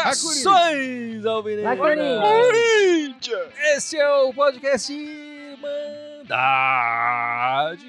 [0.00, 1.76] Saudações, Alvinegro!
[1.76, 3.52] Corinthians!
[3.76, 6.30] Esse é o podcast Irmandade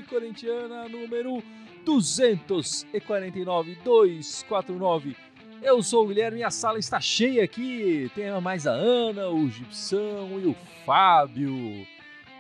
[0.04, 1.42] Corintiana número
[1.86, 5.16] 249 249.
[5.62, 8.12] Eu sou o Guilherme e a sala está cheia aqui.
[8.16, 10.56] Tem mais a Ana, o Gibson e o
[10.86, 11.86] Fábio.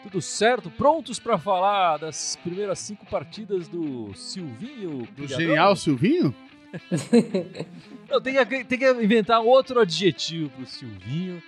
[0.03, 0.71] Tudo certo?
[0.71, 5.07] Prontos para falar das primeiras cinco partidas do Silvinho?
[5.15, 6.33] Do genial Silvinho?
[8.09, 11.41] Não, tem que, tem que inventar outro adjetivo pro Silvinho.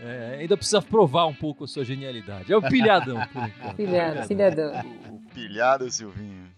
[0.00, 2.52] É, ainda precisa provar um pouco a sua genialidade.
[2.52, 3.76] É o pilhadão, por enquanto.
[3.76, 4.80] Filhado, filhadão.
[5.08, 6.52] O pilhado Silvinho.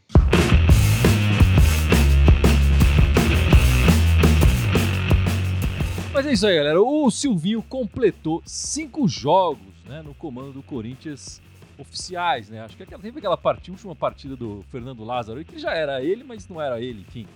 [6.17, 6.81] Mas é isso aí, galera.
[6.81, 11.43] O Silvinho completou cinco jogos né, no comando do Corinthians
[11.79, 12.61] oficiais, né?
[12.63, 16.25] Acho que aquela- teve aquela partida, última partida do Fernando Lázaro, que já era ele,
[16.25, 17.27] mas não era ele, enfim.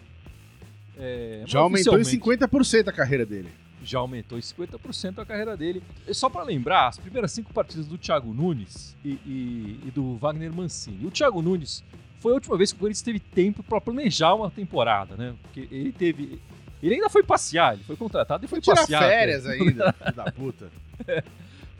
[0.98, 2.10] É, Já aumentou em oficialmente-
[2.46, 3.48] 50% a carreira dele.
[3.82, 5.82] já aumentou em 50% a carreira dele.
[6.08, 10.16] E Só pra lembrar, as primeiras cinco partidas do Thiago Nunes e, e- e do
[10.16, 11.06] Wagner Mancini.
[11.06, 11.82] O Thiago Nunes
[12.18, 15.34] foi a última vez que o Corinthians teve tempo pra planejar uma temporada, né?
[15.42, 16.40] Porque ele teve.
[16.82, 19.02] Ele ainda foi passear, ele foi contratado e foi, Foi tirar passear.
[19.02, 20.70] férias ainda, filho da puta.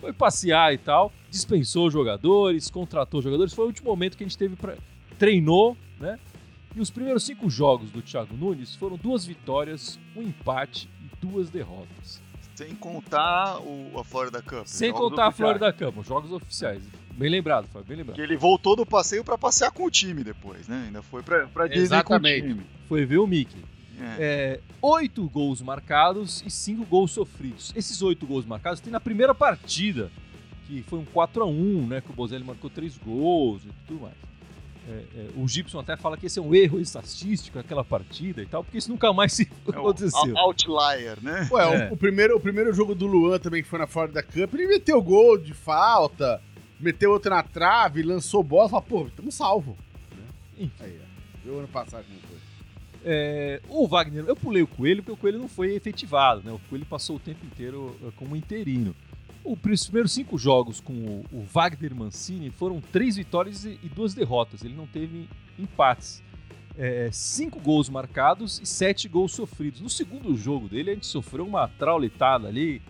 [0.00, 3.52] Foi passear e tal, dispensou jogadores, contratou jogadores.
[3.52, 4.74] Foi o último momento que a gente teve pra.
[5.18, 6.18] treinou, né?
[6.74, 11.50] E os primeiros cinco jogos do Thiago Nunes foram duas vitórias, um empate e duas
[11.50, 12.22] derrotas.
[12.54, 14.66] Sem contar o, a Florida Cup.
[14.66, 15.32] Sem contar a.
[15.32, 16.82] Florida Cup, os jogos oficiais.
[17.12, 18.16] Bem lembrado, Fábio, bem lembrado.
[18.16, 20.84] Que ele voltou do passeio pra passear com o time depois, né?
[20.86, 22.40] Ainda foi pra, pra Disney Exatamente.
[22.42, 22.66] com o time.
[22.88, 23.62] Foi ver o Mickey.
[24.00, 24.16] É.
[24.18, 27.72] É, oito gols marcados e cinco gols sofridos.
[27.76, 30.10] Esses oito gols marcados tem na primeira partida,
[30.66, 32.00] que foi um 4 a 1 né?
[32.00, 34.14] Que o Bozelli marcou três gols e tudo mais.
[34.88, 38.47] É, é, o Gibson até fala que esse é um erro estatístico, aquela partida e
[38.47, 39.42] tal, porque isso nunca mais se
[39.72, 40.19] É o aconteceu.
[40.38, 41.46] out- outlier, né?
[41.52, 41.92] Ué, o- É.
[41.92, 45.00] o, primeiro, o primeiro jogo do Luan também, que foi na Florida Cup, ele meteu
[45.02, 46.41] gol de falta,
[46.80, 49.76] meteu outro na trave, lançou bola, falou, pô, estamos salvo.
[50.58, 50.72] Enfim.
[50.80, 51.10] Aí, ó.
[51.44, 52.38] Viu ano passado como foi.
[53.05, 56.53] É, o Wagner, eu pulei o Coelho porque o Coelho não foi efetivado, né?
[56.53, 58.94] O Coelho passou o tempo inteiro eh, como interino.
[59.43, 64.12] Os primeiros cinco jogos com o, o Wagner Mancini foram três vitórias e, e duas
[64.12, 64.62] derrotas.
[64.62, 65.27] Ele não teve
[65.59, 66.22] empates.
[66.78, 69.81] É, cinco gols marcados e sete gols sofridos.
[69.81, 72.81] No segundo jogo dele, a gente sofreu uma traulitada ali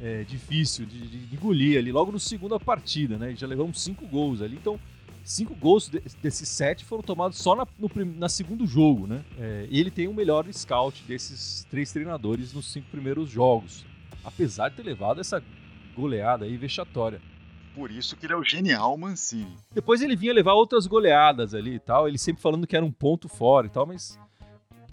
[0.00, 3.34] é, difícil de, de- de engolir ali, logo no segunda partida, né?
[3.34, 4.78] Já levamos cinco gols ali, então
[5.26, 9.24] cinco gols de- desses sete foram tomados só na, no na segundo jogo, né?
[9.38, 13.84] É, e ele tem o melhor scout desses três treinadores nos cinco primeiros jogos,
[14.24, 15.42] apesar de ter levado essa
[15.96, 17.20] goleada aí vexatória.
[17.74, 19.54] Por isso que ele é o genial Mancini.
[19.74, 22.92] Depois ele vinha levar outras goleadas ali e tal, ele sempre falando que era um
[22.92, 24.18] ponto fora e tal, mas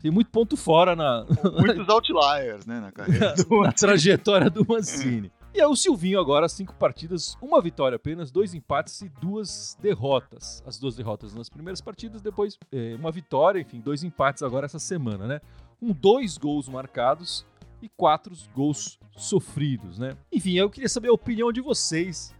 [0.01, 1.25] tem muito ponto fora na,
[1.59, 5.31] Muitos outliers, né, na carreira do na trajetória do Mancini.
[5.55, 10.63] E aí o Silvinho agora, cinco partidas, uma vitória apenas, dois empates e duas derrotas.
[10.65, 14.79] As duas derrotas nas primeiras partidas, depois eh, uma vitória, enfim, dois empates agora essa
[14.79, 15.41] semana, né?
[15.79, 17.45] Com dois gols marcados
[17.83, 20.17] e quatro gols sofridos, né?
[20.31, 22.33] Enfim, eu queria saber a opinião de vocês.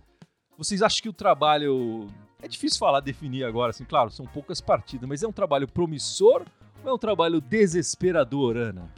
[0.58, 2.08] Vocês acham que o trabalho...
[2.42, 6.44] É difícil falar, definir agora, assim, claro, são poucas partidas, mas é um trabalho promissor
[6.84, 8.92] ou é um trabalho desesperador, Ana?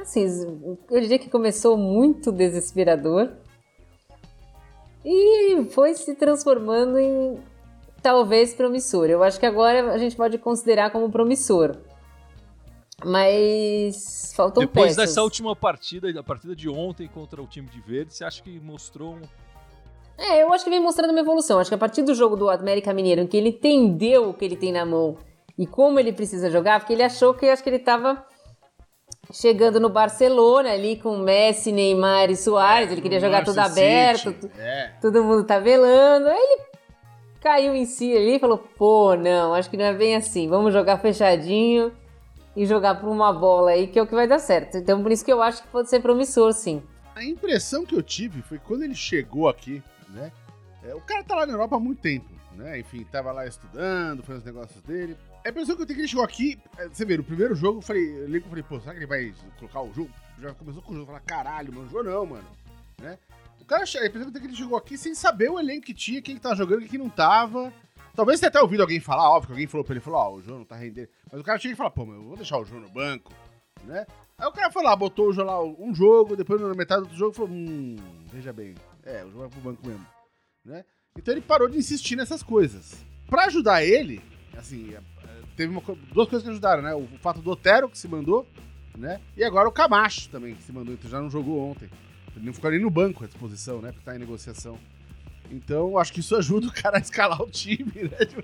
[0.00, 0.24] Assim,
[0.90, 3.30] eu diria que começou muito desesperador
[5.04, 7.38] e foi se transformando em
[8.02, 9.06] talvez promissor.
[9.06, 11.76] Eu acho que agora a gente pode considerar como promissor.
[13.04, 14.96] Mas faltam Depois peças.
[14.96, 18.60] dessa última partida, a partida de ontem contra o time de verde, você acha que
[18.60, 19.22] mostrou um.
[20.18, 21.58] É, eu acho que vem mostrando uma evolução.
[21.58, 24.44] Acho que a partir do jogo do América Mineiro, em que ele entendeu o que
[24.44, 25.16] ele tem na mão
[25.56, 28.22] e como ele precisa jogar, porque ele achou que acho que ele estava
[29.32, 34.92] chegando no Barcelona ali com Messi, Neymar e Soares, ele queria jogar tudo aberto, É.
[35.00, 36.28] todo mundo tabelando.
[36.28, 36.62] Aí ele
[37.40, 40.48] caiu em si ali e falou: pô, não, acho que não é bem assim.
[40.48, 41.92] Vamos jogar fechadinho
[42.56, 44.76] e jogar por uma bola aí, que é o que vai dar certo.
[44.76, 46.82] Então, por isso que eu acho que pode ser promissor, sim.
[47.14, 50.32] A impressão que eu tive foi que quando ele chegou aqui, né?
[50.84, 52.78] é, o cara tá lá na Europa há muito tempo, né?
[52.78, 55.16] Enfim, tava lá estudando, fazendo os negócios dele.
[55.44, 57.78] A impressão que eu tenho que ele chegou aqui, é, você vê, no primeiro jogo
[57.78, 60.10] eu falei, eu lembro que eu falei, pô, será que ele vai colocar o jogo?
[60.38, 62.46] Já começou com o jogo, falei, caralho, mano, jogou não, mano.
[63.00, 63.18] Né?
[63.60, 65.94] O cara, che- a impressão que que ele chegou aqui sem saber o elenco que
[65.94, 67.72] tinha, quem que tava jogando, quem que não tava.
[68.14, 70.42] Talvez tenha até ouvido alguém falar, óbvio que alguém falou pra ele, falou, ó, o
[70.42, 71.08] João não tá rendendo.
[71.30, 73.32] Mas o cara chega e fala, pô, mas eu vou deixar o João no banco,
[73.84, 74.06] né?
[74.36, 77.14] Aí o cara foi lá, botou o João lá um jogo, depois na metade do
[77.16, 77.96] jogo falou, hum,
[78.32, 80.06] veja bem, é, o João vai pro banco mesmo.
[80.64, 80.84] né?
[81.16, 82.94] Então ele parou de insistir nessas coisas.
[83.28, 84.20] Pra ajudar ele,
[84.56, 85.00] assim, é,
[85.60, 86.94] teve uma, duas coisas que ajudaram, né?
[86.94, 88.48] O, o fato do Otero que se mandou,
[88.96, 89.20] né?
[89.36, 91.90] E agora o Camacho também que se mandou, então já não jogou ontem.
[92.34, 93.92] Ele não ficou nem no banco à disposição, né?
[93.92, 94.78] Porque tá em negociação.
[95.50, 98.16] Então, acho que isso ajuda o cara a escalar o time, né?
[98.24, 98.42] Tipo,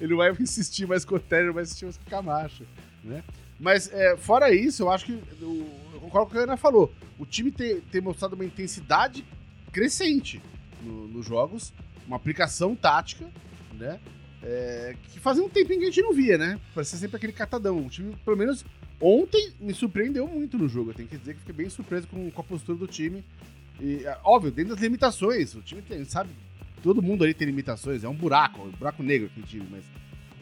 [0.00, 2.64] ele não vai insistir mais com o Otero, não vai insistir mais com o Camacho,
[3.04, 3.22] né?
[3.60, 5.12] Mas, é, fora isso, eu acho que.
[5.12, 6.90] Eu, eu concordo com o que a Ana falou.
[7.18, 9.26] O time tem, tem mostrado uma intensidade
[9.70, 10.40] crescente
[10.82, 11.74] no, nos jogos,
[12.06, 13.26] uma aplicação tática,
[13.74, 14.00] né?
[14.48, 16.60] É, que fazia um tempinho que a gente não via, né?
[16.72, 17.84] Parecia sempre aquele catadão.
[17.84, 18.64] O time, pelo menos
[19.00, 20.90] ontem, me surpreendeu muito no jogo.
[20.90, 23.24] Eu tenho que dizer que fiquei bem surpreso com, com a postura do time.
[23.80, 25.52] E, é, óbvio, dentro das limitações.
[25.56, 26.30] O time tem, sabe?
[26.80, 28.04] Todo mundo ali tem limitações.
[28.04, 29.66] É um buraco, um buraco negro aquele time.
[29.68, 29.84] Mas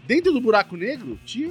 [0.07, 1.51] dentro do buraco negro, tinha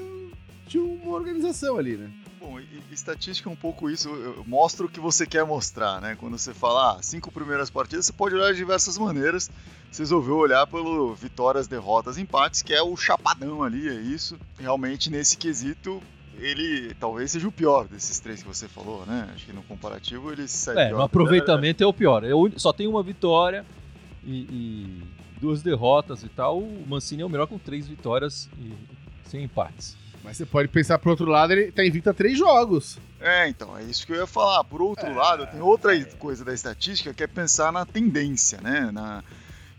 [0.68, 2.10] tinha uma organização ali, né?
[2.44, 4.10] Bom, e, estatística é um pouco isso,
[4.45, 6.18] mostra o que você quer mostrar, né?
[6.19, 9.50] Quando você fala, ah, cinco primeiras partidas, você pode olhar de diversas maneiras.
[9.90, 14.38] Você resolveu olhar pelo vitórias, derrotas, empates, que é o chapadão ali, é isso.
[14.60, 16.01] Realmente, nesse quesito,
[16.38, 19.30] ele talvez seja o pior desses três que você falou, né?
[19.34, 20.98] Acho que no comparativo ele sai É, pior.
[20.98, 22.25] no aproveitamento é o pior.
[22.25, 23.66] Eu só tem uma vitória
[24.25, 25.04] e, e
[25.39, 26.60] duas derrotas e tal.
[26.60, 28.74] O Mancini é o melhor com três vitórias e
[29.30, 29.96] sem empates.
[30.24, 32.98] Mas você pode pensar pro outro lado, ele tá invicto a três jogos.
[33.20, 34.64] É, então, é isso que eu ia falar.
[34.64, 38.90] Por outro é, lado, tem outra coisa da estatística que é pensar na tendência, né?
[38.92, 39.24] Na,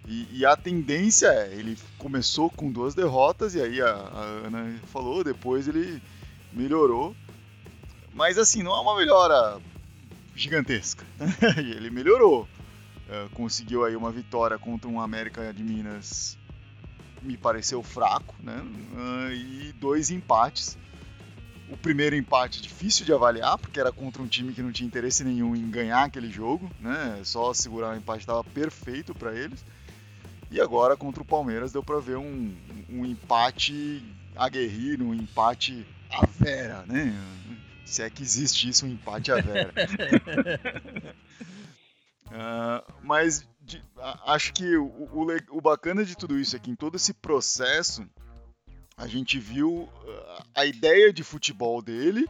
[0.06, 4.79] e, e, a tendência é, ele começou com duas derrotas, e aí a, a Ana
[4.93, 6.02] falou, depois ele
[6.52, 7.17] melhorou.
[8.12, 9.58] Mas assim, não é uma melhora
[10.37, 11.05] gigantesca.
[11.56, 12.46] ele melhorou.
[13.08, 16.37] É, conseguiu aí uma vitória contra um América de Minas
[17.25, 18.61] me pareceu fraco, né?
[18.93, 20.76] Uh, e dois empates.
[21.71, 25.25] O primeiro empate difícil de avaliar, porque era contra um time que não tinha interesse
[25.25, 27.21] nenhum em ganhar aquele jogo, né?
[27.25, 29.65] Só segurar o empate estava perfeito para eles.
[30.50, 32.55] E agora contra o Palmeiras deu para ver um,
[32.88, 34.05] um empate
[34.37, 37.12] aguerrido, um empate a vera, né?
[37.85, 39.73] Se é que existe isso, um empate a vera.
[42.27, 43.82] uh, mas de,
[44.26, 48.06] acho que o, o, o, bacana de tudo isso é que em todo esse processo
[48.96, 49.88] a gente viu
[50.55, 52.28] a ideia de futebol dele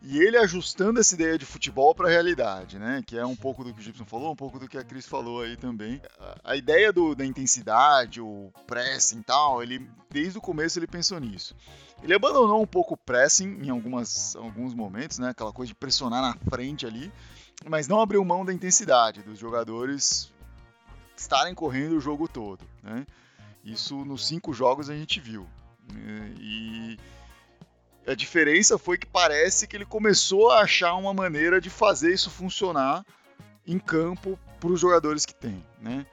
[0.00, 3.02] e ele ajustando essa ideia de futebol para a realidade, né?
[3.04, 5.04] Que é um pouco do que o Gibson falou, um pouco do que a Cris
[5.04, 6.00] falou aí também.
[6.20, 10.86] A, a ideia do, da intensidade, o pressing e tal, ele desde o começo ele
[10.86, 11.56] pensou nisso.
[12.02, 15.30] Ele abandonou um pouco o pressing em algumas, alguns momentos, né?
[15.30, 17.12] Aquela coisa de pressionar na frente ali,
[17.68, 20.32] mas não abriu mão da intensidade dos jogadores
[21.16, 22.64] estarem correndo o jogo todo.
[22.82, 23.06] Né?
[23.64, 25.46] Isso nos cinco jogos a gente viu.
[25.92, 26.34] Né?
[26.38, 26.98] E
[28.06, 32.30] a diferença foi que parece que ele começou a achar uma maneira de fazer isso
[32.30, 33.04] funcionar
[33.66, 35.64] em campo para os jogadores que tem.
[35.80, 36.06] Né?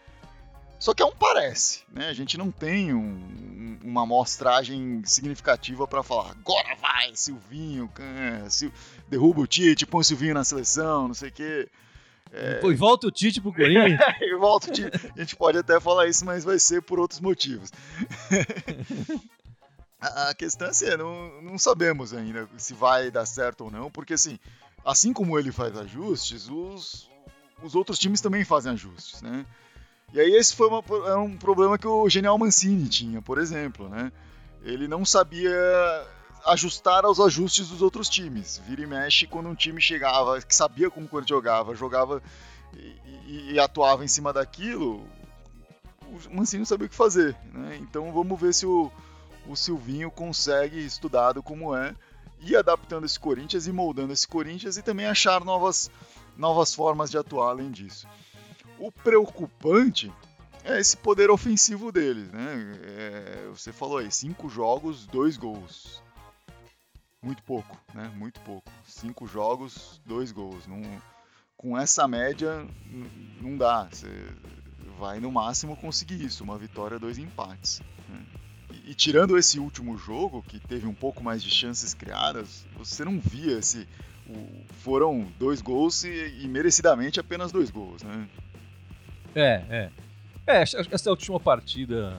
[0.84, 2.10] Só que é um parece, né?
[2.10, 7.90] A gente não tem um, uma amostragem significativa para falar agora vai, Silvinho,
[9.08, 11.70] derruba o Tite, põe o Silvinho na seleção, não sei o quê.
[12.34, 12.60] É...
[12.66, 14.00] E volta o Tite pro Corinthians?
[14.20, 14.90] e volta o Tite.
[15.16, 17.72] A gente pode até falar isso, mas vai ser por outros motivos.
[20.02, 24.16] a questão é assim, não, não sabemos ainda se vai dar certo ou não, porque
[24.16, 24.40] assim,
[24.84, 27.08] assim como ele faz ajustes, os,
[27.62, 29.46] os outros times também fazem ajustes, né?
[30.12, 33.88] E aí esse foi uma, é um problema que o Genial Mancini tinha, por exemplo,
[33.90, 34.12] né?
[34.64, 35.52] Ele não sabia
[36.46, 38.62] ajustar aos ajustes dos outros times.
[38.68, 42.22] Vira e mexe quando um time chegava, que sabia como o jogava, jogava
[42.76, 42.96] e,
[43.26, 45.08] e, e, atuava em cima daquilo,
[46.02, 47.36] o Mancini sabia o que fazer.
[47.54, 47.78] Né?
[47.82, 48.92] Então vamos ver se o,
[49.48, 51.96] o Silvinho consegue, estudado como é,
[52.42, 55.90] ir adaptando esse Corinthians e moldando esse Corinthians e também achar novas,
[56.36, 58.08] novas formas de atuar além disso.
[58.80, 60.12] O preocupante
[60.64, 62.80] é esse poder ofensivo deles, né?
[62.84, 66.03] É, você falou aí, cinco jogos, dois gols
[67.24, 68.12] muito pouco, né?
[68.16, 68.70] Muito pouco.
[68.86, 70.68] Cinco jogos, dois gols.
[70.68, 70.82] Não,
[71.56, 72.68] com essa média,
[73.42, 73.88] não dá.
[73.90, 74.10] Você
[75.00, 77.82] vai no máximo conseguir isso, uma vitória, dois empates.
[78.10, 78.26] Né?
[78.72, 83.06] E, e, tirando esse último jogo, que teve um pouco mais de chances criadas, você
[83.06, 83.60] não via.
[84.28, 88.30] O, foram dois gols e, e, merecidamente apenas dois gols, né?
[89.36, 89.92] É, é.
[90.46, 92.18] É, essa última partida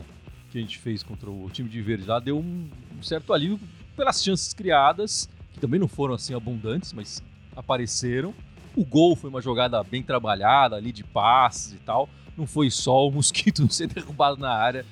[0.51, 2.71] que a gente fez contra o time de verde lá deu um
[3.03, 3.59] certo alívio
[3.97, 7.23] pelas chances criadas, que também não foram assim abundantes, mas
[7.57, 8.35] apareceram.
[8.77, 12.09] O gol foi uma jogada bem trabalhada ali de passes e tal.
[12.37, 14.85] Não foi só o Mosquito ser derrubado na área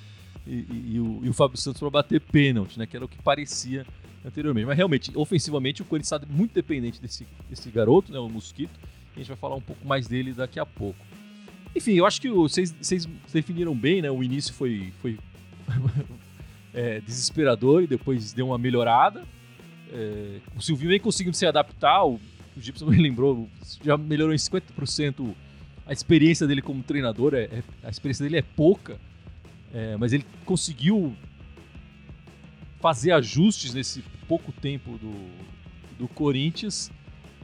[0.46, 2.86] e, e, e, o, e o, Fábio Santos para bater pênalti, né?
[2.86, 3.86] Que era o que parecia
[4.24, 4.66] anteriormente.
[4.66, 8.18] Mas realmente, ofensivamente, o Corinthians está muito dependente desse, desse garoto, né?
[8.18, 8.78] O Mosquito.
[9.14, 10.98] a gente vai falar um pouco mais dele daqui a pouco.
[11.74, 14.10] Enfim, eu acho que vocês, vocês definiram bem, né?
[14.10, 15.18] O início foi, foi
[16.74, 19.24] é, desesperador e depois deu uma melhorada.
[19.92, 22.14] É, o Silvinho vem conseguindo se adaptar, o,
[22.56, 23.48] o Gibson me lembrou,
[23.84, 25.34] já melhorou em 50%
[25.86, 28.98] a experiência dele como treinador, é, é, a experiência dele é pouca,
[29.74, 31.14] é, mas ele conseguiu
[32.80, 35.12] fazer ajustes nesse pouco tempo do,
[35.98, 36.90] do Corinthians.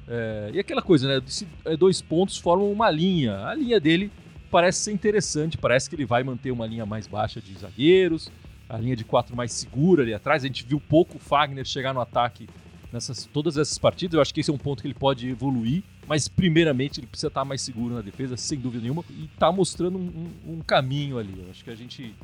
[0.07, 1.27] É, e aquela coisa, né?
[1.65, 3.47] É, dois pontos formam uma linha.
[3.47, 4.11] A linha dele
[4.51, 8.31] parece ser interessante, parece que ele vai manter uma linha mais baixa de zagueiros,
[8.69, 10.45] a linha de quatro mais segura ali atrás.
[10.45, 12.49] A gente viu pouco o Fagner chegar no ataque
[12.93, 14.15] nessas todas essas partidas.
[14.15, 17.29] Eu acho que esse é um ponto que ele pode evoluir, mas primeiramente ele precisa
[17.29, 21.35] estar mais seguro na defesa, sem dúvida nenhuma, e está mostrando um, um, caminho ali.
[21.39, 22.15] Eu acho que a gente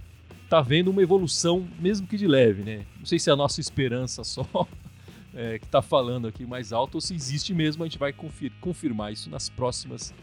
[0.42, 2.84] está vendo uma evolução, mesmo que de leve, né?
[2.98, 4.46] Não sei se é a nossa esperança só
[5.34, 7.82] é, que está falando aqui mais alto ou se existe mesmo.
[7.82, 10.14] A gente vai confir confirmar isso nas próximas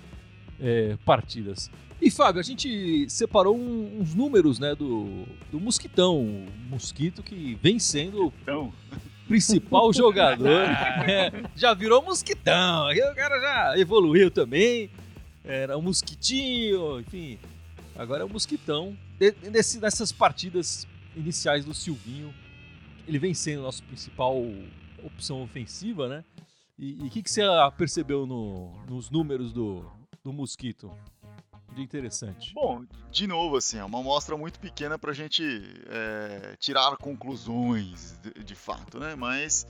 [0.62, 1.70] é, partidas.
[2.02, 7.58] E Fábio, a gente separou um, uns números né, do, do Mosquitão, o Mosquito que
[7.62, 8.74] vem sendo então
[9.28, 10.48] principal jogador.
[11.08, 12.90] é, já virou mosquitão.
[12.90, 14.90] O cara já evoluiu também.
[15.44, 17.40] Era um mosquitinho, enfim.
[17.96, 18.98] Agora é um mosquitão.
[19.52, 22.34] Nesse, nessas partidas iniciais do Silvinho,
[23.08, 24.44] ele vem sendo nosso principal
[25.04, 26.24] opção ofensiva, né?
[26.78, 27.44] E o que, que você
[27.78, 29.86] percebeu no, nos números do,
[30.24, 30.92] do Mosquito?
[31.74, 32.54] de interessante?
[32.54, 35.44] Bom, de novo, assim, é uma amostra muito pequena para a gente
[35.88, 39.16] é, tirar conclusões de, de, fato, né?
[39.16, 39.66] Mas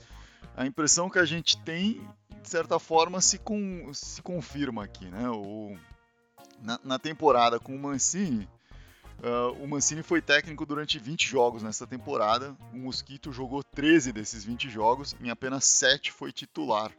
[0.56, 2.06] a impressão que a gente tem,
[2.42, 5.28] de certa forma, se, com, se confirma aqui, né?
[5.30, 5.76] O,
[6.60, 8.48] na, na temporada com o Mancini,
[9.20, 12.56] uh, o Mancini foi técnico durante 20 jogos nessa temporada.
[12.72, 16.92] O Mosquito jogou 13 desses 20 jogos, em apenas 7 foi titular.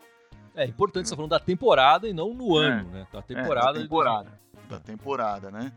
[0.55, 2.67] É importante, você tá falando da temporada e não no é.
[2.67, 3.07] ano, né?
[3.11, 3.69] Da temporada.
[3.69, 4.43] É, da temporada
[4.73, 5.71] da temporada, né?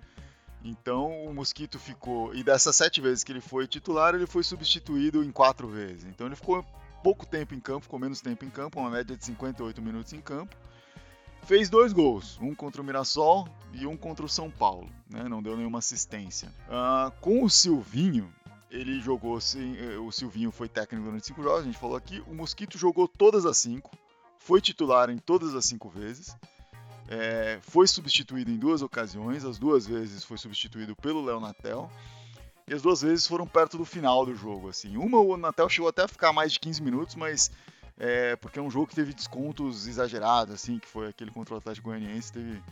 [0.64, 2.34] Então o Mosquito ficou.
[2.34, 6.04] E dessas sete vezes que ele foi titular, ele foi substituído em quatro vezes.
[6.04, 6.64] Então ele ficou
[7.02, 10.20] pouco tempo em campo, ficou menos tempo em campo, uma média de 58 minutos em
[10.20, 10.56] campo.
[11.42, 15.28] Fez dois gols, um contra o Mirassol e um contra o São Paulo, né?
[15.28, 16.48] não deu nenhuma assistência.
[16.66, 18.34] Uh, com o Silvinho,
[18.68, 22.34] ele jogou, eh, o Silvinho foi técnico durante cinco jogos, a gente falou aqui, o
[22.34, 23.96] Mosquito jogou todas as cinco,
[24.46, 26.36] foi titular em todas as cinco vezes,
[27.08, 31.90] é, foi substituído em duas ocasiões, as duas vezes foi substituído pelo Léo Natel.
[32.68, 34.96] E as duas vezes foram perto do final do jogo, assim.
[34.96, 37.50] Uma o Natel chegou até a ficar mais de 15 minutos, mas
[37.98, 41.58] é, porque é um jogo que teve descontos exagerados, assim, que foi aquele contra o
[41.58, 42.62] Atlético Goianiense, teve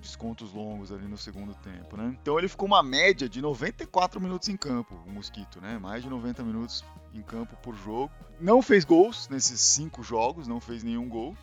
[0.00, 2.16] descontos longos ali no segundo tempo, né?
[2.20, 5.78] Então ele ficou uma média de 94 minutos em campo, o Mosquito, né?
[5.78, 8.10] Mais de 90 minutos em campo por jogo.
[8.40, 11.36] Não fez gols nesses cinco jogos, não fez nenhum gol,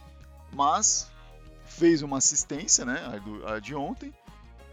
[0.54, 1.12] mas
[1.66, 3.00] fez uma assistência, né,
[3.46, 4.14] a, de ontem,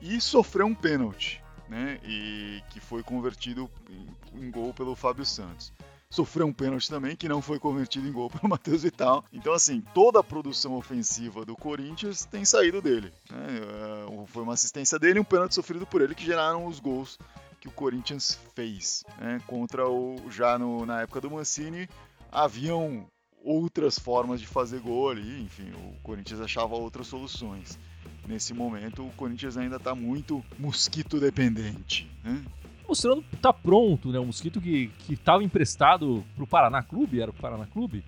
[0.01, 5.73] e sofreu um pênalti, né, e que foi convertido em, em gol pelo Fábio Santos.
[6.11, 9.25] Sofreu um pênalti também, que não foi convertido em gol pelo Matheus Vital.
[9.33, 13.13] Então, assim, toda a produção ofensiva do Corinthians tem saído dele.
[13.31, 13.47] Né?
[13.61, 17.19] É, foi uma assistência dele e um pênalti sofrido por ele que geraram os gols
[17.61, 19.05] que o Corinthians fez.
[19.19, 19.41] Né?
[19.47, 20.17] Contra o.
[20.31, 21.89] Já no, na época do Mancini,
[22.33, 23.07] haviam
[23.43, 27.79] outras formas de fazer gol ali, enfim, o Corinthians achava outras soluções.
[28.27, 32.11] Nesse momento, o Corinthians ainda está muito mosquito dependente.
[32.23, 32.45] Né?
[32.89, 34.19] Mostrando que tá pronto, né?
[34.19, 38.03] O mosquito que estava emprestado para o Paraná Clube, era o Paraná Clube?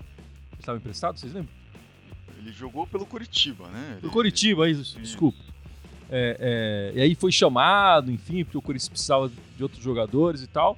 [0.59, 1.53] Estava emprestado, vocês lembram?
[2.39, 3.99] Ele jogou pelo Curitiba, né?
[4.01, 5.39] Pelo Curitiba, isso, desculpa.
[6.09, 10.47] É, é, e aí foi chamado, enfim, porque o Corinthians precisava de outros jogadores e
[10.47, 10.77] tal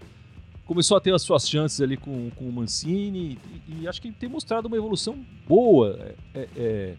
[0.72, 4.10] começou a ter as suas chances ali com, com o Mancini e, e acho que
[4.10, 5.98] tem mostrado uma evolução boa.
[6.00, 6.94] É, é, é,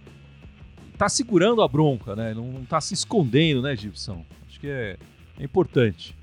[0.98, 2.34] tá segurando a bronca, né?
[2.34, 4.24] Não, não tá se escondendo, né, Gibson?
[4.48, 4.98] Acho que é,
[5.40, 6.16] é importante.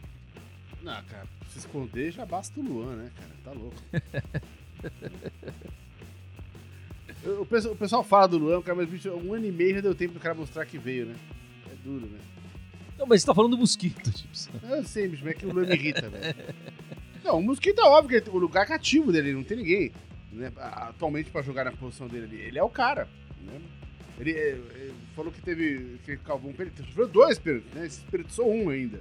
[0.83, 3.31] Não, cara, se esconder já basta o Luan, né, cara?
[3.45, 3.77] Tá louco.
[7.43, 9.81] o, pessoal, o pessoal fala do Luan, cara, mas bicho, um ano e meio já
[9.83, 11.15] deu tempo do cara mostrar que veio, né?
[11.71, 12.19] É duro, né?
[12.99, 14.53] Não, mas você tá falando do mosquito, Gibson.
[14.63, 16.35] Eu sei, bicho, mas é que o Luan me irrita, velho.
[17.25, 19.93] Não, o Mosquito é óbvio que é o lugar cativo dele, não tem ninguém.
[20.33, 22.37] Né, atualmente para jogar na posição dele ali.
[22.37, 23.09] Ele é o cara.
[23.45, 23.61] Né?
[24.19, 25.99] Ele, ele, é, ele, falou que teve.
[26.05, 26.79] que calvou um pênalti.
[26.79, 27.83] Sofreu dois pênaltis, né?
[27.83, 29.01] Desperdiçou um ainda.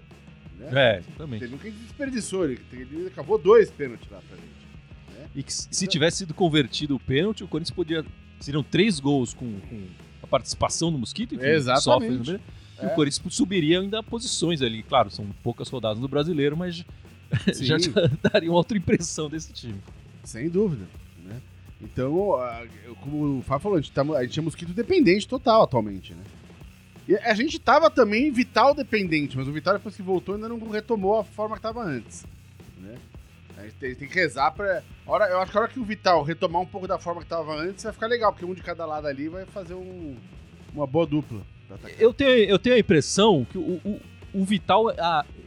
[0.60, 0.98] Né?
[0.98, 1.40] É, também.
[1.40, 5.18] Teve um que desperdiçou, ele, ele acabou dois pênaltis lá pra gente.
[5.18, 5.30] Né?
[5.34, 8.06] E que se tivesse sido convertido o pênalti, o Corinthians podia.
[8.42, 9.82] Seriam três gols com, com
[10.24, 12.18] a participação do Mosquito, enfim, Exatamente.
[12.18, 12.40] Sofre, né?
[12.82, 14.84] E o Corinthians subiria ainda posições ali.
[14.84, 16.86] Claro, são poucas rodadas no brasileiro, mas
[17.62, 17.76] já
[18.32, 19.80] daria uma outra impressão desse time.
[20.24, 20.86] Sem dúvida.
[21.24, 21.42] Né?
[21.82, 22.38] Então,
[23.02, 26.14] como o Fábio falou, a gente, tá, a gente é mosquito dependente total atualmente.
[26.14, 26.24] Né?
[27.10, 30.60] E a gente tava também Vital dependente, mas o Vital depois que voltou ainda não
[30.70, 32.24] retomou a forma que tava antes.
[32.78, 32.96] Né?
[33.58, 34.84] A gente tem, tem que rezar pra.
[35.08, 37.28] Hora, eu acho que a hora que o Vital retomar um pouco da forma que
[37.28, 40.18] tava antes, vai ficar legal, porque um de cada lado ali vai fazer um,
[40.72, 41.42] uma boa dupla.
[41.98, 44.00] Eu tenho, eu tenho a impressão que o, o,
[44.32, 44.86] o Vital,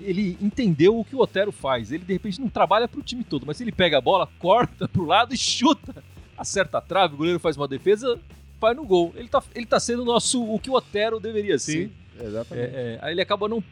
[0.01, 1.93] ele entendeu o que o Otero faz.
[1.93, 5.05] Ele, de repente, não trabalha pro time todo, mas ele pega a bola, corta pro
[5.05, 6.03] lado e chuta.
[6.37, 8.19] Acerta a trave, o goleiro faz uma defesa,
[8.63, 9.13] vai no gol.
[9.15, 11.89] Ele tá, ele tá sendo o nosso, o que o Otero deveria ser.
[11.89, 12.75] Sim, exatamente.
[12.75, 13.63] É, é, aí ele acaba não,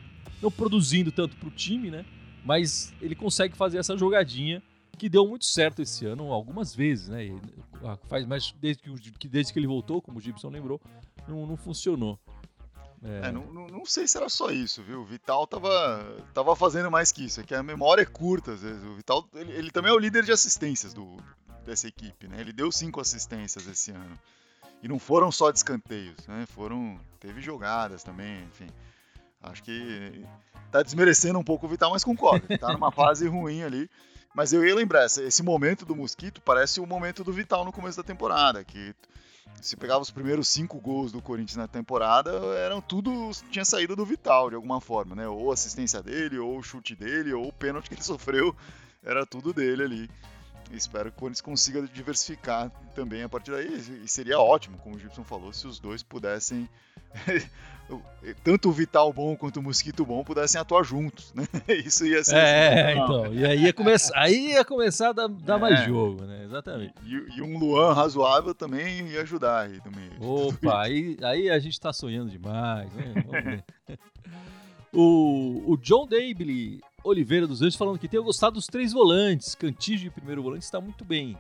[0.43, 2.05] não produzindo tanto pro time, né?
[2.45, 4.63] Mas ele consegue fazer essa jogadinha
[4.99, 7.27] que deu muito certo esse ano algumas vezes, né?
[7.27, 7.41] E,
[7.85, 8.83] ah, faz mais desde
[9.19, 10.81] que, desde que ele voltou, como o Gibson lembrou,
[11.27, 12.19] não, não funcionou.
[13.03, 13.29] É.
[13.29, 15.01] É, não, não, não, sei se era só isso, viu?
[15.01, 17.41] O Vital tava, tava fazendo mais que isso.
[17.41, 18.83] É que a memória é curta, às vezes.
[18.85, 21.17] O Vital, ele, ele também é o líder de assistências do,
[21.65, 22.39] dessa equipe, né?
[22.41, 24.19] Ele deu cinco assistências esse ano.
[24.83, 26.47] E não foram só de escanteios, né?
[26.47, 26.99] Foram.
[27.19, 28.67] Teve jogadas também, enfim.
[29.43, 30.25] Acho que
[30.71, 32.47] tá desmerecendo um pouco o Vital, mas concordo.
[32.59, 33.91] Tá numa fase ruim ali.
[34.35, 37.97] Mas eu ia lembrar, esse momento do Mosquito parece o momento do Vital no começo
[37.97, 38.95] da temporada, que
[39.61, 44.07] se pegava os primeiros cinco gols do Corinthians na temporada, eram tudo tinha saído do
[44.07, 45.27] Vital de alguma forma, né?
[45.27, 48.55] Ou assistência dele, ou o chute dele, ou o pênalti que ele sofreu,
[49.03, 50.11] era tudo dele ali.
[50.73, 54.01] Espero que o Corinthians consiga diversificar também a partir daí.
[54.05, 56.69] E seria ótimo, como o Gibson falou, se os dois pudessem.
[58.45, 61.45] tanto o Vital bom quanto o Mosquito bom pudessem atuar juntos, né?
[61.85, 62.37] Isso ia ser.
[62.37, 63.35] É, assim, então.
[63.35, 65.61] E aí ia começar, aí ia começar a dar, dar é.
[65.61, 66.45] mais jogo, né?
[66.45, 66.95] Exatamente.
[67.05, 70.11] E, e, um Luan razoável também ia ajudar aí também.
[70.21, 73.63] Opa, aí, aí a gente tá sonhando demais, né?
[74.93, 79.55] o, o John Dable Oliveira dos Anjos falando que tem gostado dos três volantes.
[79.55, 81.37] Cantígio de primeiro volante está muito bem.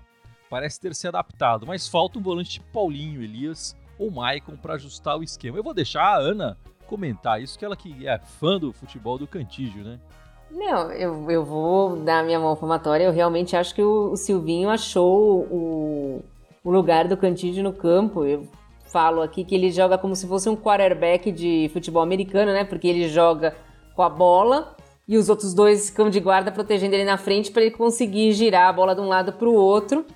[0.48, 5.16] Parece ter se adaptado, mas falta um volante tipo Paulinho, Elias ou Maicon para ajustar
[5.16, 5.58] o esquema.
[5.58, 9.26] Eu vou deixar a Ana comentar isso, que ela que é fã do futebol do
[9.26, 10.00] Cantígio, né?
[10.50, 13.04] Não, eu, eu vou dar minha mão palmatória.
[13.04, 16.24] Eu realmente acho que o, o Silvinho achou o,
[16.64, 18.24] o lugar do Cantígio no campo.
[18.24, 18.48] Eu
[18.86, 22.64] falo aqui que ele joga como se fosse um quarterback de futebol americano, né?
[22.64, 23.54] Porque ele joga
[23.94, 24.76] com a bola
[25.10, 28.68] e os outros dois ficam de guarda protegendo ele na frente para ele conseguir girar
[28.68, 30.06] a bola de um lado para o outro.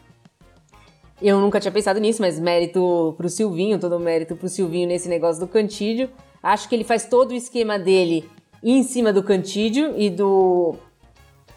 [1.21, 5.41] Eu nunca tinha pensado nisso, mas mérito pro Silvinho, todo mérito pro Silvinho nesse negócio
[5.41, 6.09] do Cantídio.
[6.41, 8.31] Acho que ele faz todo o esquema dele
[8.63, 10.77] em cima do Cantídio e do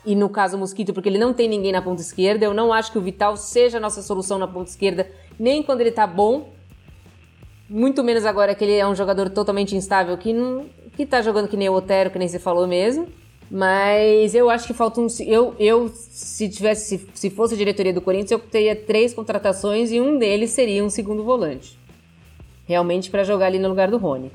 [0.04, 2.43] e no caso o Mosquito, porque ele não tem ninguém na ponta esquerda.
[2.43, 5.82] Eu não acho que o Vital seja a nossa solução na ponta esquerda, nem quando
[5.82, 6.50] ele tá bom.
[7.69, 11.47] Muito menos agora que ele é um jogador totalmente instável, que, não, que tá jogando
[11.47, 13.08] que nem o Otero, que nem você falou mesmo.
[13.50, 15.08] Mas eu acho que falta um.
[15.26, 19.92] Eu, eu se tivesse, se, se fosse a diretoria do Corinthians, eu teria três contratações
[19.92, 21.78] e um deles seria um segundo volante.
[22.66, 24.30] Realmente para jogar ali no lugar do Rony.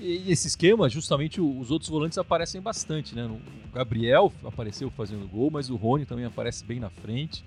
[0.00, 3.24] E esse esquema, justamente os outros volantes aparecem bastante, né?
[3.24, 7.44] O Gabriel apareceu fazendo gol, mas o Rony também aparece bem na frente.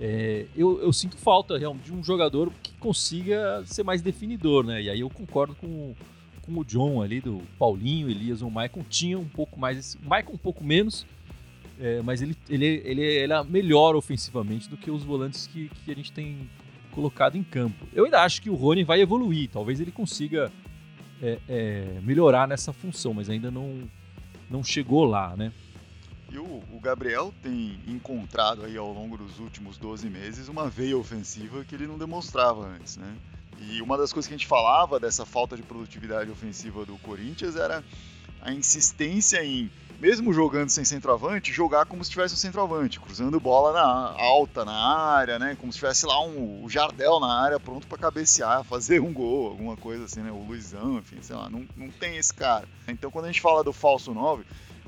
[0.00, 4.82] É, eu, eu, sinto falta realmente de um jogador que consiga ser mais definidor, né?
[4.82, 5.94] E aí eu concordo com,
[6.44, 9.96] com o John ali, do Paulinho, Elias ou Maicon, tinha um pouco mais.
[10.02, 11.06] Maicon um pouco menos,
[11.80, 15.90] é, mas ele, ele, ele, ele era melhor ofensivamente do que os volantes que, que
[15.90, 16.48] a gente tem
[16.92, 17.86] colocado em campo.
[17.92, 20.52] Eu ainda acho que o Rony vai evoluir, talvez ele consiga
[21.20, 23.88] é, é, melhorar nessa função, mas ainda não,
[24.50, 25.52] não chegou lá, né?
[26.30, 30.96] E o, o, Gabriel tem encontrado aí ao longo dos últimos 12 meses uma veia
[30.96, 33.16] ofensiva que ele não demonstrava antes, né?
[33.60, 37.56] E uma das coisas que a gente falava dessa falta de produtividade ofensiva do Corinthians
[37.56, 37.82] era
[38.44, 43.72] a insistência em, mesmo jogando sem centroavante, jogar como se tivesse um centroavante, cruzando bola
[43.72, 45.56] na alta na área, né?
[45.58, 49.48] Como se tivesse lá um o Jardel na área pronto para cabecear, fazer um gol,
[49.48, 50.30] alguma coisa assim, né?
[50.30, 52.68] O Luizão, enfim, sei lá, não, não tem esse cara.
[52.86, 54.44] Então quando a gente fala do falso 9,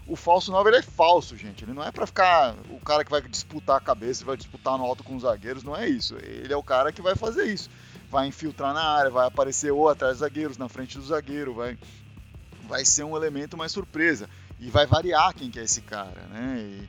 [0.07, 1.65] o falso 9 ele é falso, gente.
[1.65, 4.85] Ele não é para ficar o cara que vai disputar a cabeça, vai disputar no
[4.85, 6.15] alto com os zagueiros, não é isso.
[6.23, 7.71] Ele é o cara que vai fazer isso
[8.11, 11.79] vai infiltrar na área, vai aparecer ou atrás dos zagueiros, na frente do zagueiro, vai,
[12.69, 14.29] vai ser um elemento mais surpresa.
[14.59, 16.59] E vai variar quem que é esse cara, né?
[16.59, 16.89] E,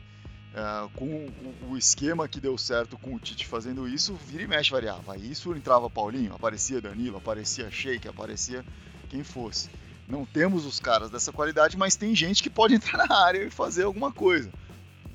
[0.57, 4.47] uh, com o, o, esquema que deu certo com o Tite fazendo isso, vira e
[4.47, 5.17] mexe variava.
[5.17, 8.63] Isso entrava Paulinho, aparecia Danilo, aparecia Sheik, aparecia
[9.09, 9.69] quem fosse.
[10.07, 13.49] Não temos os caras dessa qualidade, mas tem gente que pode entrar na área e
[13.49, 14.49] fazer alguma coisa.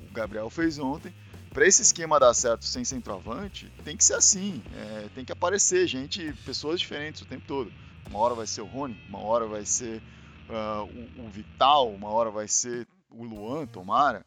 [0.09, 1.11] O Gabriel fez ontem
[1.53, 4.61] para esse esquema dar certo sem centroavante, tem que ser assim.
[4.75, 7.71] É, tem que aparecer gente, pessoas diferentes o tempo todo.
[8.09, 10.01] Uma hora vai ser o Rony, uma hora vai ser
[10.49, 10.83] uh,
[11.19, 14.25] o, o, Vital, uma hora vai ser o Luan, Tomara.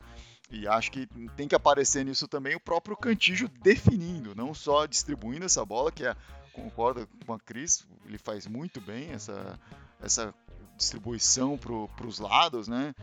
[0.50, 5.44] E acho que tem que aparecer nisso também o próprio Cantígio definindo, não só distribuindo
[5.44, 6.14] essa bola, que é,
[6.52, 9.58] concordo com a Cris, ele faz muito bem essa,
[10.00, 10.32] essa
[10.76, 12.94] distribuição para os lados, né?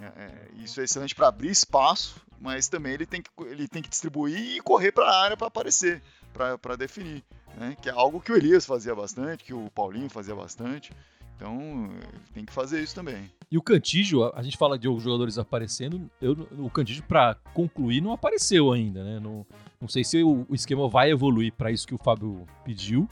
[0.00, 3.82] É, é, isso é excelente para abrir espaço, mas também ele tem que, ele tem
[3.82, 7.24] que distribuir e correr para a área para aparecer, para definir.
[7.56, 7.76] Né?
[7.80, 10.92] Que é algo que o Elias fazia bastante, que o Paulinho fazia bastante.
[11.36, 11.90] Então,
[12.32, 13.30] tem que fazer isso também.
[13.50, 18.12] E o Cantígio, a gente fala de jogadores aparecendo, eu, o Cantígio, para concluir, não
[18.12, 19.20] apareceu ainda, né?
[19.20, 19.46] Não,
[19.78, 23.08] não sei se o, o esquema vai evoluir para isso que o Fábio pediu,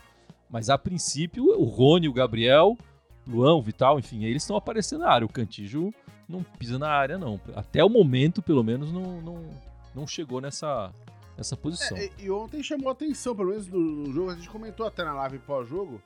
[0.49, 2.79] mas a princípio, o Rony, o Gabriel,
[3.27, 5.25] Luan, o Vital, enfim, eles estão aparecendo na área.
[5.25, 5.93] O Cantígio
[6.29, 7.41] não pisa na área, não.
[7.55, 9.51] Até o momento, pelo menos, não, não,
[9.95, 10.93] não chegou nessa,
[11.37, 11.97] nessa posição.
[11.97, 15.13] É, e ontem chamou atenção, pelo menos no, no jogo, a gente comentou até na
[15.15, 16.01] live pós-jogo,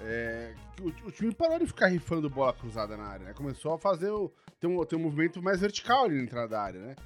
[0.00, 3.32] é, o, o, time parou de ficar rifando bola cruzada na área, né?
[3.32, 6.62] Começou a fazer o, ter, um, ter um movimento mais vertical ali na entrada da
[6.62, 6.96] área, né?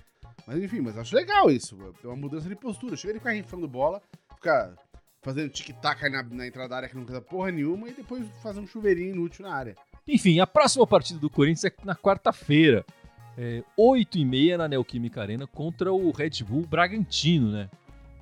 [0.46, 1.76] Mas enfim, mas acho legal isso.
[2.02, 2.96] É uma mudança de postura.
[2.96, 4.00] Chega de ficar rifando bola,
[4.34, 4.74] ficar
[5.22, 8.60] fazendo tic-tac na, na, entrada da área que não quer porra nenhuma e depois fazer
[8.60, 9.74] um chuveirinho inútil na área.
[10.06, 12.84] Enfim, a próxima partida do Corinthians é na quarta-feira.
[13.36, 17.68] É, 8h30 na Neoquímica Arena contra o Red Bull Bragantino, né?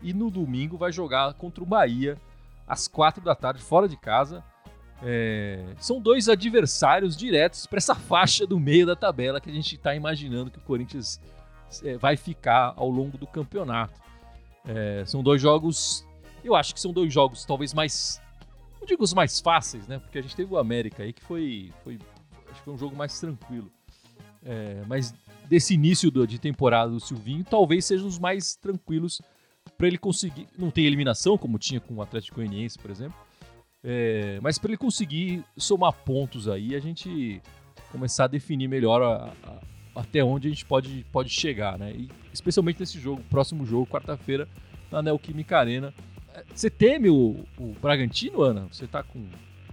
[0.02, 2.18] E no domingo vai jogar contra o Bahia
[2.66, 4.44] às 4 da tarde, fora de casa.
[5.02, 9.74] É, são dois adversários diretos para essa faixa do meio da tabela que a gente
[9.74, 11.20] está imaginando que o Corinthians
[11.84, 14.00] é, vai ficar ao longo do campeonato.
[14.66, 16.06] É, são dois jogos,
[16.46, 18.20] eu acho que são dois jogos talvez mais,
[18.80, 19.98] não digo os mais fáceis, né?
[19.98, 21.98] Porque a gente teve o América aí que foi, foi
[22.50, 23.70] acho que foi um jogo mais tranquilo.
[24.44, 25.14] É, mas
[25.48, 29.20] desse início do, de temporada do Silvinho, talvez sejam os mais tranquilos
[29.76, 30.46] para ele conseguir.
[30.56, 33.26] Não tem eliminação como tinha com o Atlético Goianiense, por exemplo
[33.88, 37.40] é, mas para ele conseguir somar pontos aí, a gente
[37.92, 41.92] começar a definir melhor a, a, até onde a gente pode, pode chegar, né?
[41.92, 44.48] E especialmente nesse jogo, próximo jogo, quarta-feira,
[44.90, 45.94] na Neoquímica Arena.
[46.54, 48.66] Você teme o, o Bragantino, Ana?
[48.70, 49.24] Você tá com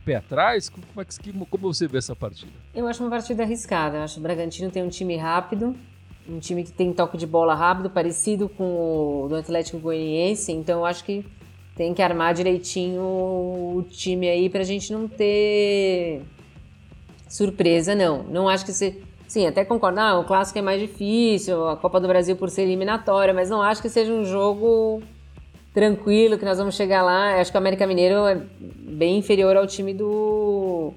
[0.04, 0.69] pé atrás?
[0.69, 2.52] Como, é que, como você vê essa partida?
[2.73, 3.97] Eu acho uma partida arriscada.
[3.97, 5.76] Eu acho que o Bragantino tem um time rápido,
[6.28, 10.52] um time que tem toque de bola rápido, parecido com o do Atlético Goianiense.
[10.52, 11.26] Então eu acho que
[11.76, 16.21] tem que armar direitinho o time aí pra gente não ter
[17.28, 18.23] surpresa, não.
[18.23, 19.02] Não acho que você.
[19.28, 19.99] Sim, até concordo.
[19.99, 23.62] Ah, o clássico é mais difícil, a Copa do Brasil por ser eliminatória, mas não
[23.62, 25.02] acho que seja um jogo
[25.73, 27.39] tranquilo, que nós vamos chegar lá.
[27.39, 30.93] Acho que o América Mineiro é bem inferior ao time do,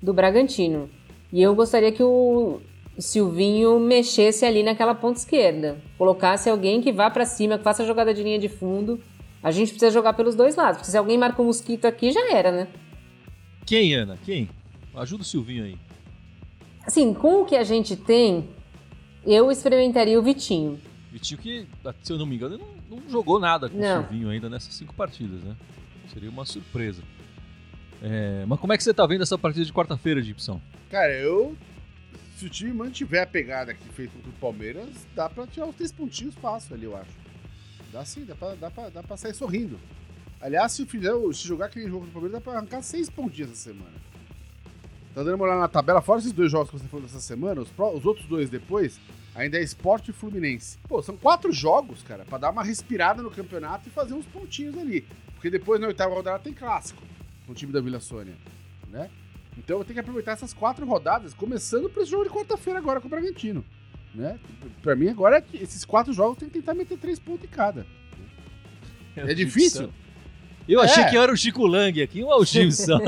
[0.00, 0.88] do Bragantino.
[1.32, 2.60] E eu gostaria que o
[2.98, 5.78] Silvinho mexesse ali naquela ponta esquerda.
[5.98, 9.00] Colocasse alguém que vá para cima, que faça a jogada de linha de fundo
[9.42, 12.12] a gente precisa jogar pelos dois lados, porque se alguém marca o um mosquito aqui,
[12.12, 12.68] já era, né?
[13.66, 14.16] Quem, Ana?
[14.24, 14.48] Quem?
[14.94, 15.76] Ajuda o Silvinho aí.
[16.86, 18.48] Assim, com o que a gente tem,
[19.26, 20.78] eu experimentaria o Vitinho.
[21.12, 21.68] Vitinho que,
[22.02, 24.00] se eu não me engano, não, não jogou nada com não.
[24.00, 25.54] o Silvinho ainda nessas cinco partidas, né?
[26.10, 27.02] Seria uma surpresa.
[28.02, 30.58] É, mas como é que você tá vendo essa partida de quarta-feira, Gibson?
[30.90, 31.54] Cara, eu.
[32.36, 35.76] Se o time mantiver a pegada que fez contra o Palmeiras, dá pra tirar os
[35.76, 37.12] três pontinhos fácil ali, eu acho.
[37.92, 39.78] Dá sim, dá pra, dá pra, dá pra sair sorrindo.
[40.40, 43.70] Aliás, se, fizer, se jogar aquele jogo do Palmeiras, dá pra arrancar seis pontinhos essa
[43.70, 43.94] semana.
[45.14, 47.60] Tá dando uma olhada na tabela, fora esses dois jogos que você falou dessa semana,
[47.60, 48.98] os, os outros dois depois,
[49.34, 50.78] ainda é Esporte Fluminense.
[50.88, 54.78] Pô, são quatro jogos, cara, pra dar uma respirada no campeonato e fazer uns pontinhos
[54.78, 55.06] ali.
[55.34, 57.02] Porque depois na oitava rodada tem clássico
[57.46, 58.34] com o time da Vila Sônia,
[58.88, 59.10] né?
[59.58, 63.00] Então eu tenho que aproveitar essas quatro rodadas, começando por esse jogo de quarta-feira agora
[63.00, 63.64] com o Bragantino.
[64.14, 64.38] Né?
[64.82, 67.86] Pra mim, agora, esses quatro jogos tem que tentar meter três pontos em cada.
[69.16, 69.90] É, é difícil?
[70.68, 71.10] Eu achei é.
[71.10, 72.98] que era o Chico Lang aqui, o Gibson.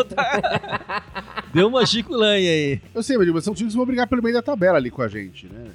[1.54, 2.80] Deu uma Chico Lang aí.
[2.92, 5.08] Eu sei, mas são times que vão brigar pelo meio da tabela ali com a
[5.08, 5.70] gente, né?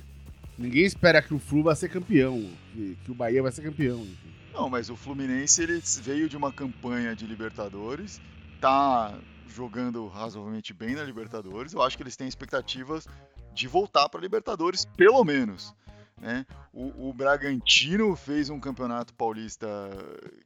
[0.59, 4.05] Ninguém espera que o Flu vai ser campeão, que, que o Bahia vai ser campeão.
[4.53, 8.19] Não, mas o Fluminense ele veio de uma campanha de Libertadores,
[8.59, 9.17] tá
[9.47, 11.71] jogando razoavelmente bem na Libertadores.
[11.71, 13.07] Eu acho que eles têm expectativas
[13.53, 15.73] de voltar para Libertadores, pelo menos.
[16.19, 16.45] Né?
[16.73, 19.67] O, o, Bragantino fez um campeonato paulista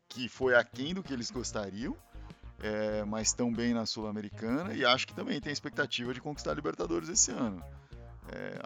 [0.08, 1.98] que foi aquém do que eles gostariam,
[2.60, 7.10] é, mas bem na Sul-Americana e acho que também tem expectativa de conquistar a Libertadores
[7.10, 7.64] esse ano.
[8.32, 8.62] É,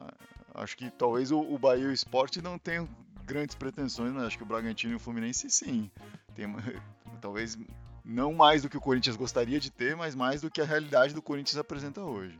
[0.57, 2.87] acho que talvez o, o Bahia e o Sport não tenham
[3.25, 5.89] grandes pretensões, mas acho que o Bragantino e o Fluminense sim.
[6.35, 6.47] Tem,
[7.21, 7.57] talvez
[8.03, 11.13] não mais do que o Corinthians gostaria de ter, mas mais do que a realidade
[11.13, 12.37] do Corinthians apresenta hoje.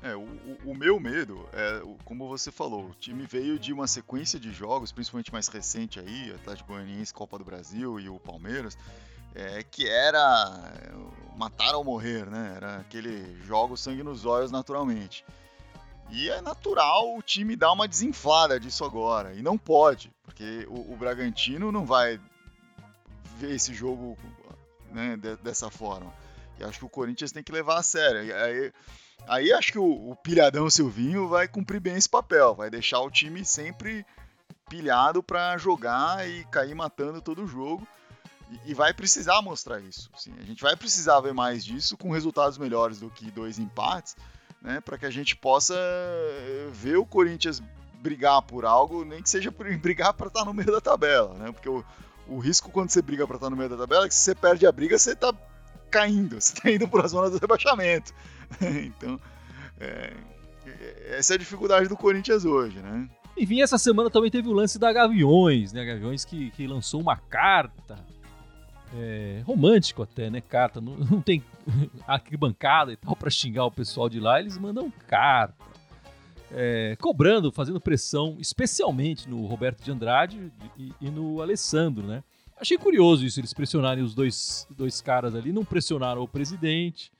[0.00, 0.28] É, o,
[0.64, 4.92] o, meu medo é, como você falou, o time veio de uma sequência de jogos,
[4.92, 8.78] principalmente mais recente aí, Atlético Goianiense, Copa do Brasil e o Palmeiras,
[9.34, 10.72] é, que era
[11.36, 12.52] matar ou morrer, né?
[12.54, 15.24] Era aquele jogo sangue nos olhos naturalmente.
[16.10, 19.34] E é natural o time dar uma desinflada disso agora.
[19.34, 22.20] E não pode, porque o, o Bragantino não vai
[23.36, 24.16] ver esse jogo
[24.90, 26.12] né, de, dessa forma.
[26.58, 28.34] E acho que o Corinthians tem que levar a sério.
[28.34, 28.72] Aí,
[29.26, 33.10] Aí acho que o, o pilhadão Silvinho vai cumprir bem esse papel, vai deixar o
[33.10, 34.06] time sempre
[34.68, 37.86] pilhado para jogar e cair matando todo o jogo.
[38.50, 40.10] E, e vai precisar mostrar isso.
[40.16, 40.34] Sim.
[40.38, 44.16] A gente vai precisar ver mais disso com resultados melhores do que dois empates,
[44.60, 44.80] né?
[44.80, 47.62] Para que a gente possa eh, ver o Corinthians
[48.00, 51.34] brigar por algo, nem que seja por brigar para estar tá no meio da tabela,
[51.34, 51.52] né?
[51.52, 51.84] Porque o,
[52.26, 54.22] o risco quando você briga para estar tá no meio da tabela é que se
[54.22, 55.32] você perde a briga, você está
[55.90, 58.12] caindo, você está indo para a zona do rebaixamento.
[58.60, 59.20] então,
[59.80, 60.12] é,
[61.10, 63.08] essa é a dificuldade do Corinthians hoje, né?
[63.36, 65.84] Enfim, essa semana também teve o lance da Gaviões, né?
[65.84, 68.04] Gaviões que, que lançou uma carta
[68.94, 70.40] é, romântico até, né?
[70.40, 70.80] Carta.
[70.80, 71.42] Não, não tem
[72.06, 75.68] arquibancada e tal para xingar o pessoal de lá, eles mandam carta.
[76.50, 82.24] É, cobrando, fazendo pressão, especialmente no Roberto de Andrade e, e, no Alessandro, né?
[82.58, 87.12] Achei curioso isso, eles pressionarem os dois, dois caras ali, não pressionaram o presidente.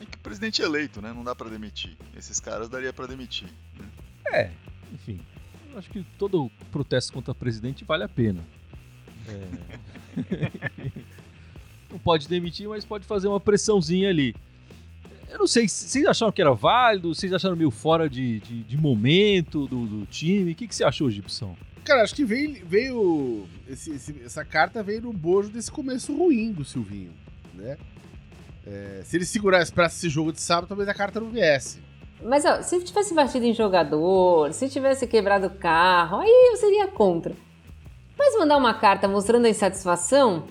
[0.00, 1.12] É que o presidente é eleito, né?
[1.12, 1.96] Não dá para demitir.
[2.14, 3.48] Esses caras daria para demitir.
[3.78, 3.90] Né?
[4.30, 4.50] É,
[4.92, 5.20] enfim.
[5.72, 8.44] Eu acho que todo protesto contra o presidente vale a pena.
[9.28, 10.90] É...
[11.90, 14.34] não pode demitir, mas pode fazer uma pressãozinha ali.
[15.30, 17.14] Eu não sei, vocês acharam que era válido?
[17.14, 20.52] Vocês acharam meio fora de, de, de momento do, do, time?
[20.52, 21.56] O que, que você achou, Gibson?
[21.84, 22.64] Cara, acho que veio.
[22.66, 27.12] veio esse, esse, essa carta veio no bojo desse começo ruim do Silvinho,
[27.54, 27.78] né?
[28.66, 31.80] É, se ele segurasse para esse jogo de sábado, talvez a carta não viesse.
[32.22, 36.86] Mas ó, se tivesse batido em jogador, se tivesse quebrado o carro, aí eu seria
[36.88, 37.34] contra.
[38.38, 40.44] Mandar uma carta mostrando a insatisfação,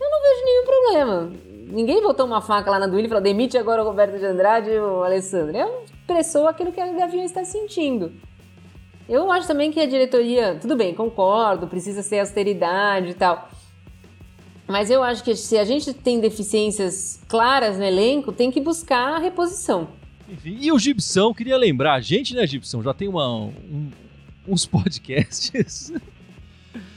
[0.00, 1.32] eu não vejo nenhum problema.
[1.72, 4.70] Ninguém botou uma faca lá na duília e falou: demite agora o Roberto de Andrade
[4.70, 5.56] e o Alessandro.
[5.56, 8.12] É expressou aquilo que a Gavião está sentindo.
[9.08, 13.48] Eu acho também que a diretoria, tudo bem, concordo, precisa ser austeridade e tal.
[14.68, 19.14] Mas eu acho que se a gente tem deficiências claras no elenco, tem que buscar
[19.14, 19.88] a reposição.
[20.28, 23.90] Enfim, e o Gibson, queria lembrar, a gente, né, Gibson, já tem uma, um,
[24.46, 25.92] uns podcasts.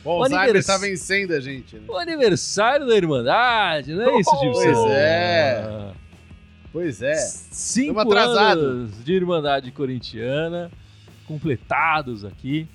[0.04, 1.78] Bom, o Alzheimer está vencendo a gente.
[1.78, 1.84] Né?
[1.88, 4.52] O aniversário da Irmandade, não é isso, Gibson?
[4.54, 5.94] Pois é.
[6.72, 7.16] Pois é.
[7.16, 10.72] Cinco anos de Irmandade Corintiana
[11.28, 12.68] completados aqui.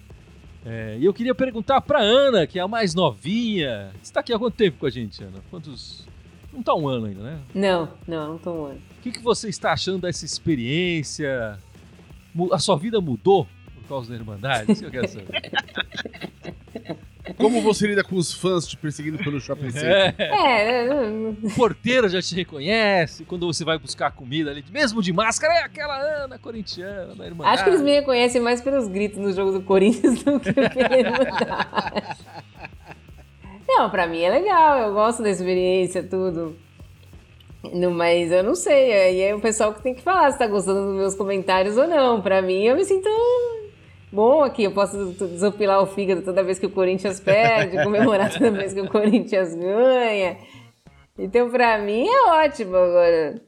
[0.64, 3.90] É, e eu queria perguntar para Ana, que é a mais novinha.
[3.94, 5.38] Você está aqui há quanto tempo com a gente, Ana?
[5.50, 6.06] Quantos.
[6.52, 7.40] Não está um ano ainda, né?
[7.54, 8.80] Não, não, não está um ano.
[8.98, 11.58] O que, que você está achando dessa experiência?
[12.52, 14.72] A sua vida mudou por causa da Irmandade?
[14.72, 15.42] Isso que eu quero saber.
[17.36, 20.14] Como você lida com os fãs te perseguindo pelo shopping center?
[20.18, 20.86] É.
[20.86, 20.88] é.
[21.42, 25.62] O porteiro já te reconhece quando você vai buscar comida ali, mesmo de máscara, é
[25.62, 27.44] aquela Ana corintiana da irmã.
[27.46, 30.68] Acho que eles me reconhecem mais pelos gritos no jogo do Corinthians do que pela.
[33.68, 36.56] Não, pra mim é legal, eu gosto da experiência, tudo.
[37.72, 40.46] Não, mas eu não sei, aí é o pessoal que tem que falar se tá
[40.46, 42.20] gostando dos meus comentários ou não.
[42.20, 43.08] Pra mim, eu me sinto
[44.12, 48.50] bom aqui, eu posso desopilar o fígado toda vez que o Corinthians perde, comemorar toda
[48.50, 50.38] vez que o Corinthians ganha.
[51.18, 53.42] Então, pra mim é ótimo agora.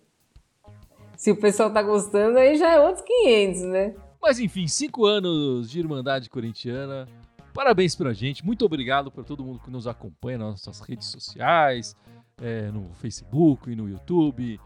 [1.17, 3.95] Se o pessoal tá gostando, aí já é outros 500, né?
[4.21, 7.07] Mas enfim, cinco anos de Irmandade Corintiana.
[7.55, 8.45] Parabéns pra gente.
[8.45, 11.97] Muito obrigado por todo mundo que nos acompanha nas nossas redes sociais,
[12.41, 14.61] é, no Facebook e no YouTube,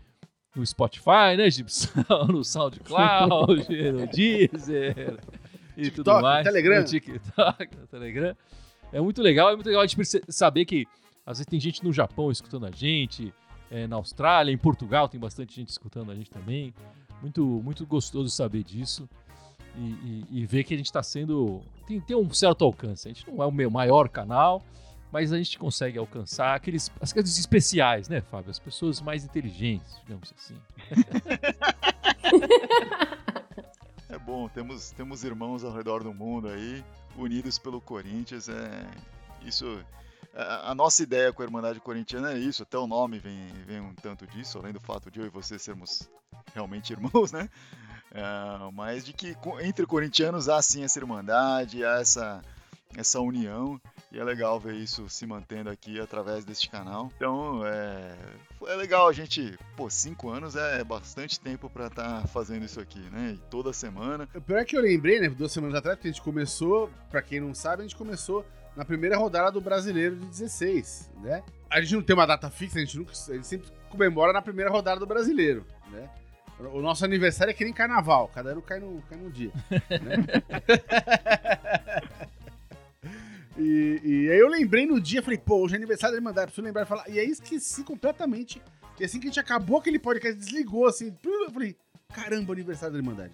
[0.55, 1.89] no Spotify, né, Gibson?
[2.29, 5.19] No SoundCloud, no Deezer
[5.77, 6.45] e TikTok, tudo mais.
[6.45, 6.81] Telegram.
[6.81, 8.37] No TikTok, no Telegram.
[8.93, 10.87] É muito legal, é muito legal a gente saber que
[11.27, 13.33] às vezes tem gente no Japão escutando a gente,
[13.71, 16.73] é, na Austrália, em Portugal tem bastante gente escutando a gente também.
[17.21, 19.09] Muito, muito gostoso saber disso
[19.77, 21.63] e, e, e ver que a gente está sendo.
[21.87, 23.09] Tem, tem um certo alcance.
[23.09, 24.63] A gente não é o meu maior canal,
[25.11, 28.51] mas a gente consegue alcançar aqueles as coisas especiais, né, Fábio?
[28.51, 30.57] As pessoas mais inteligentes, digamos assim.
[34.25, 36.83] Bom, temos, temos irmãos ao redor do mundo aí,
[37.15, 38.49] unidos pelo Corinthians.
[38.49, 38.87] É,
[39.43, 39.85] isso,
[40.35, 43.81] a, a nossa ideia com a Irmandade Corintiana é isso, até o nome vem, vem
[43.81, 46.09] um tanto disso, além do fato de eu e você sermos
[46.55, 47.51] realmente irmãos, né?
[48.13, 48.23] É,
[48.73, 52.43] mas de que entre corintianos há sim essa irmandade, há essa,
[52.97, 53.79] essa união.
[54.15, 57.11] E é legal ver isso se mantendo aqui através deste canal.
[57.17, 58.15] Então, é,
[58.69, 59.59] é legal a gente.
[59.77, 63.33] Pô, cinco anos é bastante tempo para estar tá fazendo isso aqui, né?
[63.35, 64.29] E toda semana.
[64.33, 65.29] O pior é que eu lembrei, né?
[65.29, 68.47] Duas semanas atrás, que a gente começou, para quem não sabe, a gente começou
[68.77, 71.43] na primeira rodada do Brasileiro de 16, né?
[71.69, 74.41] A gente não tem uma data fixa, a gente, nunca, a gente sempre comemora na
[74.41, 76.09] primeira rodada do Brasileiro, né?
[76.73, 79.51] O nosso aniversário é que nem carnaval, cada ano cai, no, cai num dia.
[79.71, 80.25] né?
[83.57, 86.65] E, e aí eu lembrei no dia, falei, pô, hoje é aniversário da Irmandade, preciso
[86.65, 87.09] lembrar e falar.
[87.09, 88.61] E aí esqueci completamente.
[88.99, 91.17] E assim que a gente acabou aquele podcast, desligou assim.
[91.25, 91.77] Eu falei,
[92.13, 93.33] caramba, aniversário da Irmandade.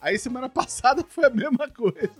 [0.00, 2.10] Aí semana passada foi a mesma coisa.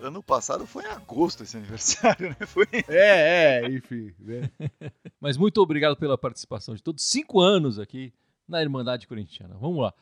[0.00, 2.46] Ano passado foi em agosto esse aniversário, né?
[2.46, 2.66] Foi...
[2.88, 4.12] É, é, enfim.
[4.18, 4.50] Né?
[5.20, 7.04] Mas muito obrigado pela participação de todos.
[7.04, 8.12] Cinco anos aqui
[8.48, 9.54] na Irmandade Corintiana.
[9.58, 9.94] Vamos lá.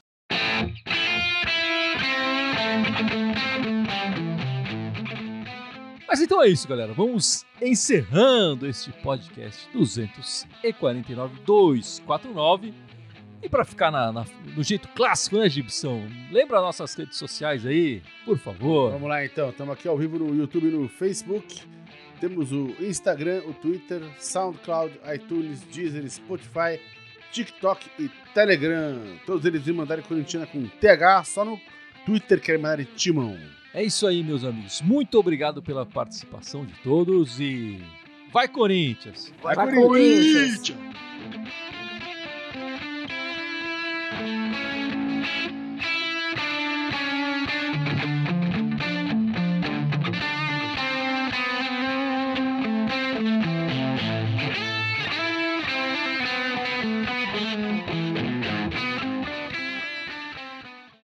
[6.10, 6.92] Mas então é isso, galera.
[6.92, 12.74] Vamos encerrando este podcast 249 249.
[13.40, 16.04] E para ficar na, na, no jeito clássico, né, Gibson?
[16.32, 18.90] Lembra nossas redes sociais aí, por favor.
[18.90, 19.50] Vamos lá então.
[19.50, 21.62] Estamos aqui ao vivo no YouTube e no Facebook.
[22.20, 26.80] Temos o Instagram, o Twitter, SoundCloud, iTunes, Deezer, Spotify,
[27.30, 29.00] TikTok e Telegram.
[29.24, 31.58] Todos eles me mandarem Corintiana com TH, só no
[32.04, 33.59] Twitter querem mandar Timão.
[33.72, 34.82] É isso aí, meus amigos.
[34.82, 37.80] Muito obrigado pela participação de todos e.
[38.32, 39.32] Vai, Corinthians!
[39.42, 40.70] Vai, Vai Corinthians!
[40.70, 40.90] Corinthians!